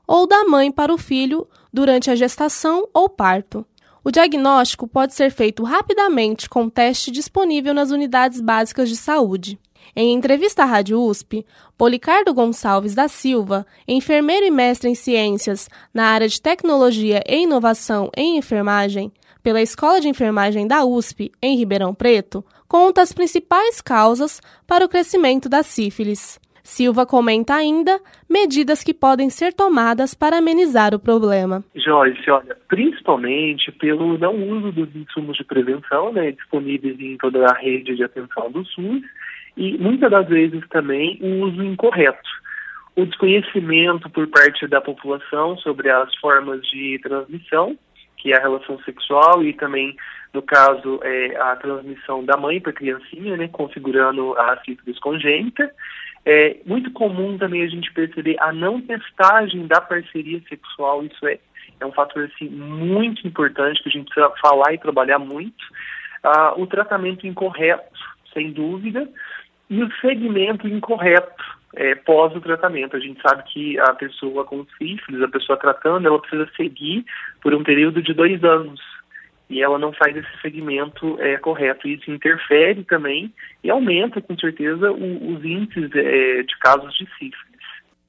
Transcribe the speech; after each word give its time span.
ou 0.09 0.27
da 0.27 0.45
mãe 0.45 0.73
para 0.73 0.93
o 0.93 0.97
filho 0.99 1.47
durante 1.71 2.11
a 2.11 2.17
gestação 2.17 2.89
ou 2.95 3.11
parto. 3.11 3.65
O 4.03 4.11
diagnóstico 4.11 4.89
pode 4.89 5.13
ser 5.13 5.31
feito 5.31 5.63
rapidamente 5.63 6.49
com 6.49 6.71
teste 6.71 7.11
disponível 7.11 7.75
nas 7.75 7.91
unidades 7.91 8.41
básicas 8.41 8.89
de 8.89 8.97
saúde. 8.97 9.59
Em 9.95 10.15
entrevista 10.15 10.63
à 10.63 10.67
Rádio 10.67 11.01
USP, 11.01 11.45
Policardo 11.77 12.33
Gonçalves 12.33 12.95
da 12.95 13.07
Silva, 13.07 13.67
enfermeiro 13.87 14.47
e 14.47 14.51
mestre 14.51 14.89
em 14.89 14.95
ciências 14.95 15.69
na 15.93 16.07
área 16.07 16.29
de 16.29 16.41
tecnologia 16.41 17.23
e 17.29 17.43
inovação 17.43 18.11
em 18.17 18.39
enfermagem, 18.39 19.13
pela 19.43 19.63
Escola 19.63 20.01
de 20.01 20.09
Enfermagem 20.09 20.67
da 20.67 20.85
USP, 20.85 21.33
em 21.41 21.57
Ribeirão 21.57 21.95
Preto, 21.95 22.45
conta 22.67 23.03
as 23.03 23.13
principais 23.13 23.81
causas 23.81 24.41
para 24.67 24.85
o 24.85 24.89
crescimento 24.89 25.49
da 25.49 25.63
sífilis. 25.63 26.39
Silva 26.69 27.07
comenta 27.07 27.55
ainda 27.55 27.99
medidas 28.29 28.85
que 28.85 28.93
podem 28.93 29.31
ser 29.31 29.55
tomadas 29.55 30.13
para 30.13 30.37
amenizar 30.37 30.95
o 30.95 30.99
problema. 30.99 31.65
Joyce, 31.75 32.31
olha, 32.31 32.55
principalmente 32.69 33.73
pelo 33.73 34.19
não 34.19 34.35
uso 34.35 34.71
dos 34.71 34.95
insumos 34.95 35.39
de 35.39 35.45
prevenção 35.45 36.13
né, 36.13 36.31
disponíveis 36.31 37.01
em 37.01 37.17
toda 37.17 37.47
a 37.47 37.55
rede 37.55 37.97
de 37.97 38.05
atenção 38.05 38.51
do 38.51 38.67
SUS 38.67 39.03
e 39.57 39.79
muitas 39.79 40.11
das 40.11 40.29
vezes 40.29 40.63
também 40.69 41.19
o 41.23 41.47
uso 41.47 41.63
incorreto. 41.63 42.29
O 42.95 43.07
desconhecimento 43.07 44.11
por 44.11 44.27
parte 44.29 44.69
da 44.69 44.83
população 44.83 45.57
sobre 45.57 45.89
as 45.89 46.15
formas 46.17 46.61
de 46.69 47.01
transmissão, 47.03 47.79
que 48.29 48.35
é 48.35 48.37
a 48.37 48.43
relação 48.43 48.79
sexual 48.81 49.43
e 49.43 49.55
também, 49.55 49.97
no 50.35 50.43
caso, 50.43 51.01
é, 51.03 51.35
a 51.37 51.57
transmissão 51.57 52.23
da 52.23 52.37
mãe 52.37 52.61
para 52.61 52.73
a 52.73 52.75
criancinha, 52.75 53.39
né, 53.39 53.49
configurando 53.49 54.39
a 54.39 54.61
sífilis 54.65 54.99
congênita. 54.99 55.71
É 56.27 56.59
muito 56.67 56.91
comum 56.91 57.39
também 57.39 57.63
a 57.63 57.69
gente 57.69 57.91
perceber 57.91 58.37
a 58.39 58.53
não 58.53 58.83
testagem 58.83 59.67
da 59.67 59.81
parceria 59.81 60.43
sexual, 60.47 61.03
isso 61.05 61.27
é, 61.27 61.39
é 61.81 61.87
um 61.87 61.93
fator 61.93 62.25
assim, 62.25 62.51
muito 62.51 63.27
importante 63.27 63.83
que 63.83 63.89
a 63.89 63.93
gente 63.93 64.13
precisa 64.13 64.31
falar 64.43 64.75
e 64.75 64.79
trabalhar 64.79 65.19
muito. 65.19 65.65
Ah, 66.23 66.53
o 66.55 66.67
tratamento 66.67 67.27
incorreto, 67.27 67.99
sem 68.35 68.53
dúvida, 68.53 69.09
e 69.71 69.83
o 69.83 69.91
segmento 70.03 70.69
incorreto 70.69 71.58
é, 71.75 71.95
pós 71.95 72.35
o 72.35 72.41
tratamento. 72.41 72.97
A 72.97 73.01
gente 73.01 73.21
sabe 73.21 73.43
que 73.45 73.79
a 73.79 73.93
pessoa 73.95 74.45
com 74.45 74.67
sífilis, 74.77 75.23
a 75.23 75.29
pessoa 75.29 75.59
tratando, 75.59 76.07
ela 76.07 76.21
precisa 76.21 76.49
seguir 76.57 77.05
por 77.43 77.55
um 77.55 77.63
período 77.63 78.03
de 78.03 78.13
dois 78.15 78.43
anos 78.45 78.81
e 79.51 79.63
ela 79.63 79.79
não 79.79 79.93
faz 79.93 80.15
esse 80.17 80.41
segmento 80.43 81.17
é, 81.21 81.37
correto. 81.39 81.89
Isso 81.89 82.11
interfere 82.11 82.85
também 82.85 83.33
e 83.65 83.71
aumenta, 83.71 84.21
com 84.21 84.39
certeza, 84.39 84.93
o, 84.93 85.35
os 85.35 85.45
índices 85.45 85.91
é, 85.95 86.43
de 86.43 86.59
casos 86.59 86.93
de 86.95 87.07
sífilis. 87.19 87.49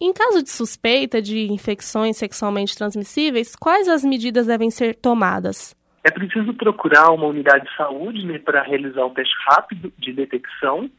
Em 0.02 0.14
caso 0.14 0.42
de 0.42 0.50
suspeita 0.50 1.22
de 1.22 1.52
infecções 1.52 2.18
sexualmente 2.18 2.78
transmissíveis, 2.78 3.56
quais 3.56 3.88
as 3.90 4.04
medidas 4.04 4.48
devem 4.48 4.70
ser 4.70 4.96
tomadas? 4.96 5.76
É 6.04 6.10
preciso 6.10 6.54
procurar 6.54 7.12
uma 7.12 7.28
unidade 7.28 7.66
de 7.66 7.76
saúde 7.76 8.26
né, 8.26 8.40
para 8.40 8.64
realizar 8.64 9.06
um 9.06 9.14
teste 9.14 9.36
rápido 9.50 9.92
de 9.98 10.14
detecção. 10.14 10.90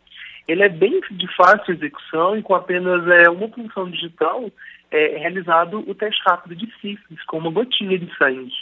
Ele 0.48 0.62
é 0.62 0.68
bem 0.68 1.00
de 1.10 1.36
fácil 1.36 1.74
execução 1.74 2.36
e 2.36 2.42
com 2.42 2.54
apenas 2.54 3.06
é, 3.08 3.30
uma 3.30 3.48
função 3.48 3.90
digital 3.90 4.50
é 4.90 5.18
realizado 5.18 5.84
o 5.86 5.94
teste 5.94 6.20
rápido 6.26 6.56
de 6.56 6.66
sífilis 6.80 7.22
com 7.26 7.38
uma 7.38 7.50
gotinha 7.50 7.96
de 7.96 8.12
sangue 8.16 8.52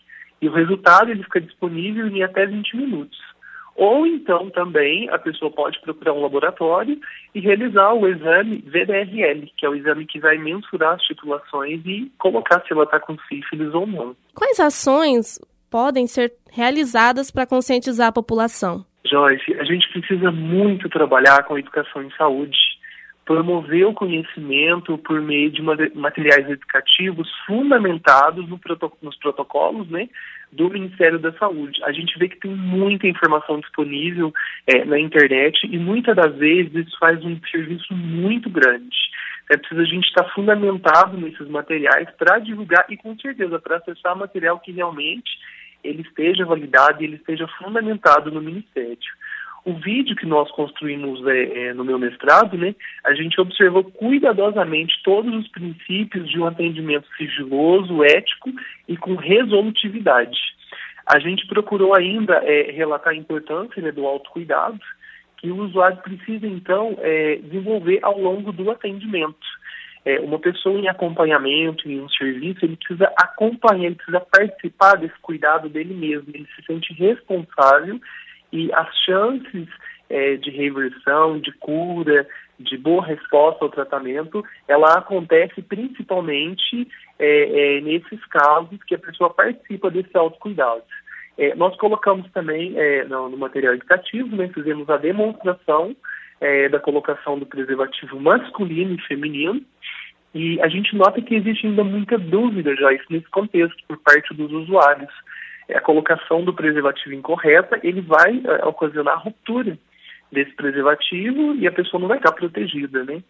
e 0.40 0.48
o 0.48 0.52
resultado 0.52 1.10
ele 1.10 1.22
fica 1.24 1.40
disponível 1.40 2.06
em 2.06 2.22
até 2.22 2.46
20 2.46 2.76
minutos. 2.76 3.18
Ou 3.74 4.04
então 4.06 4.50
também 4.50 5.08
a 5.08 5.18
pessoa 5.18 5.52
pode 5.52 5.80
procurar 5.80 6.12
um 6.12 6.22
laboratório 6.22 6.98
e 7.32 7.40
realizar 7.40 7.92
o 7.94 8.08
exame 8.08 8.58
VDRL, 8.66 9.52
que 9.56 9.64
é 9.64 9.68
o 9.68 9.74
exame 9.74 10.04
que 10.04 10.18
vai 10.18 10.36
mensurar 10.36 10.94
as 10.94 11.02
titulações 11.02 11.80
e 11.86 12.10
colocar 12.18 12.60
se 12.66 12.72
ela 12.72 12.82
está 12.82 12.98
com 12.98 13.16
sífilis 13.28 13.72
ou 13.72 13.86
não. 13.86 14.16
Quais 14.34 14.58
ações 14.58 15.38
podem 15.70 16.08
ser 16.08 16.34
realizadas 16.50 17.30
para 17.30 17.46
conscientizar 17.46 18.08
a 18.08 18.12
população? 18.12 18.84
Joyce, 19.08 19.54
a 19.58 19.64
gente 19.64 19.88
precisa 19.88 20.30
muito 20.30 20.88
trabalhar 20.88 21.42
com 21.44 21.58
educação 21.58 22.02
em 22.02 22.10
saúde 22.12 22.58
promover 23.28 23.86
o 23.86 23.92
conhecimento 23.92 24.96
por 24.96 25.20
meio 25.20 25.50
de 25.50 25.60
materiais 25.60 26.48
educativos 26.48 27.30
fundamentados 27.46 28.48
no 28.48 28.58
nos 29.02 29.16
protocolos 29.18 29.86
né, 29.90 30.08
do 30.50 30.70
Ministério 30.70 31.18
da 31.18 31.30
Saúde. 31.34 31.78
A 31.84 31.92
gente 31.92 32.18
vê 32.18 32.26
que 32.26 32.40
tem 32.40 32.50
muita 32.50 33.06
informação 33.06 33.60
disponível 33.60 34.32
é, 34.66 34.82
na 34.86 34.98
internet 34.98 35.68
e 35.70 35.78
muitas 35.78 36.16
das 36.16 36.34
vezes 36.36 36.74
isso 36.74 36.96
faz 36.98 37.22
um 37.22 37.38
serviço 37.50 37.92
muito 37.92 38.48
grande. 38.48 38.96
É 39.50 39.58
preciso 39.58 39.82
a 39.82 39.84
gente 39.84 40.08
estar 40.08 40.24
fundamentado 40.30 41.18
nesses 41.18 41.48
materiais 41.48 42.08
para 42.16 42.38
divulgar 42.38 42.86
e 42.88 42.96
com 42.96 43.14
certeza 43.18 43.58
para 43.58 43.76
acessar 43.76 44.16
material 44.16 44.58
que 44.58 44.72
realmente 44.72 45.30
ele 45.82 46.02
esteja 46.02 46.44
validado 46.44 47.02
e 47.02 47.06
ele 47.06 47.16
esteja 47.16 47.46
fundamentado 47.58 48.30
no 48.30 48.40
Ministério 48.40 49.18
o 49.68 49.74
vídeo 49.74 50.16
que 50.16 50.24
nós 50.24 50.50
construímos 50.52 51.26
é, 51.26 51.66
é, 51.66 51.74
no 51.74 51.84
meu 51.84 51.98
mestrado, 51.98 52.56
né, 52.56 52.74
a 53.04 53.12
gente 53.12 53.38
observou 53.38 53.84
cuidadosamente 53.84 54.98
todos 55.04 55.34
os 55.34 55.46
princípios 55.48 56.26
de 56.28 56.40
um 56.40 56.46
atendimento 56.46 57.06
sigiloso, 57.18 58.02
ético 58.02 58.50
e 58.88 58.96
com 58.96 59.14
resolutividade. 59.14 60.38
A 61.06 61.18
gente 61.18 61.46
procurou 61.46 61.94
ainda 61.94 62.36
é, 62.44 62.70
relatar 62.70 63.12
a 63.12 63.16
importância 63.16 63.82
né, 63.82 63.92
do 63.92 64.06
autocuidado, 64.06 64.80
que 65.36 65.50
o 65.50 65.56
usuário 65.56 65.98
precisa, 65.98 66.46
então, 66.46 66.96
é, 67.00 67.36
desenvolver 67.36 68.00
ao 68.02 68.18
longo 68.18 68.52
do 68.52 68.70
atendimento. 68.70 69.46
É, 70.08 70.18
uma 70.20 70.38
pessoa 70.38 70.80
em 70.80 70.88
acompanhamento, 70.88 71.86
em 71.86 72.00
um 72.00 72.08
serviço, 72.08 72.64
ele 72.64 72.76
precisa 72.76 73.12
acompanhar, 73.14 73.84
ele 73.84 73.94
precisa 73.94 74.20
participar 74.20 74.96
desse 74.96 75.18
cuidado 75.20 75.68
dele 75.68 75.92
mesmo, 75.92 76.30
ele 76.32 76.48
se 76.56 76.64
sente 76.64 76.94
responsável 76.94 78.00
e 78.50 78.72
as 78.72 78.88
chances 79.04 79.68
é, 80.08 80.36
de 80.36 80.48
reversão, 80.48 81.38
de 81.38 81.52
cura, 81.58 82.26
de 82.58 82.78
boa 82.78 83.04
resposta 83.04 83.62
ao 83.62 83.70
tratamento, 83.70 84.42
ela 84.66 84.94
acontece 84.94 85.60
principalmente 85.60 86.88
é, 87.18 87.76
é, 87.76 87.80
nesses 87.82 88.24
casos 88.28 88.82
que 88.84 88.94
a 88.94 88.98
pessoa 88.98 89.28
participa 89.28 89.90
desse 89.90 90.16
autocuidado. 90.16 90.84
É, 91.36 91.54
nós 91.54 91.76
colocamos 91.76 92.30
também 92.32 92.72
é, 92.78 93.04
no, 93.04 93.28
no, 93.28 93.36
material 93.36 93.74
educativo, 93.74 94.34
né, 94.34 94.48
fizemos 94.54 94.88
a 94.88 94.96
demonstração 94.96 95.94
é, 96.40 96.68
da 96.68 96.80
colocação 96.80 97.38
do 97.38 97.46
preservativo 97.46 98.18
masculino 98.18 98.94
e 98.94 99.02
feminino, 99.02 99.60
e 100.34 100.60
a 100.60 100.68
gente 100.68 100.94
nota 100.94 101.20
que 101.22 101.34
existe 101.34 101.66
ainda 101.66 101.82
muita 101.82 102.18
dúvida 102.18 102.74
já 102.76 102.92
isso 102.92 103.06
nesse 103.10 103.28
contexto 103.30 103.76
por 103.86 103.98
parte 103.98 104.34
dos 104.34 104.52
usuários. 104.52 105.12
É 105.68 105.78
a 105.78 105.82
colocação 105.82 106.44
do 106.44 106.52
preservativo 106.52 107.14
incorreta, 107.14 107.78
ele 107.82 108.00
vai 108.00 108.40
é, 108.44 108.64
ocasionar 108.64 109.14
a 109.14 109.18
ruptura 109.18 109.78
desse 110.30 110.52
preservativo 110.52 111.54
e 111.56 111.66
a 111.66 111.72
pessoa 111.72 112.00
não 112.00 112.08
vai 112.08 112.18
estar 112.18 112.32
protegida, 112.32 113.04
né? 113.04 113.22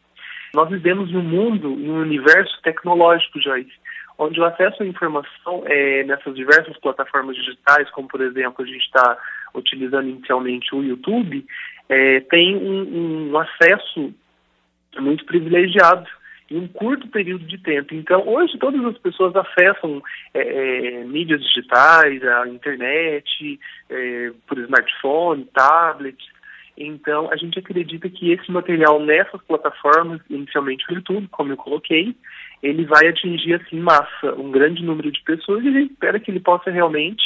Nós 0.55 0.69
vivemos 0.71 1.13
num 1.13 1.23
mundo, 1.23 1.69
em 1.69 1.91
um 1.91 2.01
universo 2.01 2.61
tecnológico, 2.63 3.41
Joyce, 3.41 3.73
onde 4.17 4.41
o 4.41 4.45
acesso 4.45 4.83
à 4.83 4.87
informação 4.87 5.63
é, 5.67 6.05
nessas 6.05 6.35
diversas 6.35 6.77
plataformas 6.79 7.37
digitais, 7.37 7.89
como 7.91 8.09
por 8.09 8.21
exemplo 8.21 8.65
a 8.65 8.67
gente 8.67 8.85
está 8.85 9.17
utilizando 9.55 10.09
inicialmente 10.09 10.75
o 10.75 10.83
YouTube, 10.83 11.45
é, 11.89 12.21
tem 12.21 12.57
um, 12.57 13.31
um 13.31 13.39
acesso 13.39 14.13
muito 14.99 15.25
privilegiado 15.27 16.09
em 16.51 16.59
um 16.59 16.69
curto 16.69 17.07
período 17.09 17.45
de 17.45 17.59
tempo. 17.59 17.95
Então, 17.95 18.27
hoje 18.27 18.59
todas 18.59 18.83
as 18.85 18.97
pessoas 18.99 19.35
acessam 19.37 20.03
é, 20.33 20.41
é, 20.41 21.05
mídias 21.05 21.43
digitais, 21.43 22.23
a 22.25 22.49
internet, 22.49 23.61
é, 23.91 24.33
por 24.47 24.59
smartphone, 24.59 25.45
tablet. 25.55 26.17
Então, 26.77 27.31
a 27.31 27.37
gente 27.37 27.59
acredita 27.59 28.09
que 28.09 28.31
esse 28.33 28.51
material 28.51 29.01
nessas 29.01 29.43
plataformas, 29.43 30.21
inicialmente 30.31 30.85
o 30.89 30.95
YouTube, 30.95 31.29
como 31.29 31.53
eu 31.53 31.57
coloquei, 31.57 32.15
ele 32.63 32.85
vai 32.85 33.09
atingir 33.09 33.55
assim 33.55 33.79
massa, 33.81 34.35
um 34.37 34.51
grande 34.51 34.83
número 34.83 35.11
de 35.11 35.23
pessoas 35.23 35.65
e 35.65 35.69
a 35.69 35.73
gente 35.73 35.93
espera 35.93 36.21
que 36.21 36.31
ele 36.31 36.41
possa 36.41 36.71
realmente 36.71 37.23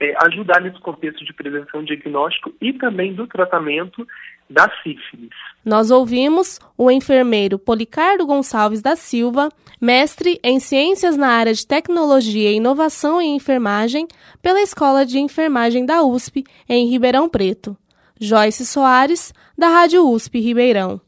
é, 0.00 0.14
ajudar 0.26 0.60
nesse 0.60 0.78
contexto 0.80 1.24
de 1.24 1.32
prevenção 1.32 1.84
diagnóstico 1.84 2.52
e 2.60 2.72
também 2.72 3.14
do 3.14 3.26
tratamento 3.26 4.06
da 4.48 4.70
sífilis. 4.82 5.30
Nós 5.64 5.90
ouvimos 5.90 6.58
o 6.76 6.90
enfermeiro 6.90 7.58
Policardo 7.58 8.26
Gonçalves 8.26 8.82
da 8.82 8.96
Silva, 8.96 9.48
mestre 9.80 10.38
em 10.42 10.60
Ciências 10.60 11.16
na 11.16 11.28
área 11.28 11.54
de 11.54 11.66
Tecnologia 11.66 12.50
e 12.50 12.56
Inovação 12.56 13.20
em 13.20 13.36
Enfermagem 13.36 14.06
pela 14.42 14.60
Escola 14.60 15.06
de 15.06 15.18
Enfermagem 15.18 15.86
da 15.86 16.02
USP, 16.02 16.44
em 16.68 16.88
Ribeirão 16.88 17.28
Preto. 17.28 17.76
Joyce 18.20 18.64
Soares, 18.64 19.32
da 19.56 19.68
Rádio 19.68 20.08
USP 20.08 20.40
Ribeirão. 20.40 21.00